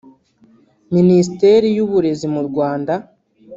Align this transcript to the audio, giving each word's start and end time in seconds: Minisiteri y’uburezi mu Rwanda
Minisiteri 0.95 1.67
y’uburezi 1.75 2.25
mu 2.33 2.41
Rwanda 2.47 2.93